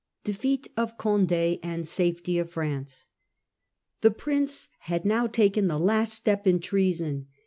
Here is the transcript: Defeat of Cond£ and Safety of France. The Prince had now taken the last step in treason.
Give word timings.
Defeat 0.23 0.67
of 0.75 0.97
Cond£ 0.97 1.59
and 1.61 1.87
Safety 1.87 2.39
of 2.39 2.49
France. 2.49 3.05
The 4.01 4.09
Prince 4.09 4.67
had 4.79 5.05
now 5.05 5.27
taken 5.27 5.67
the 5.67 5.77
last 5.77 6.13
step 6.15 6.47
in 6.47 6.59
treason. 6.59 7.27